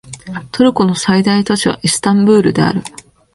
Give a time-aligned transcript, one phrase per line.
[0.51, 2.81] トルコの最大都市はイスタンブールである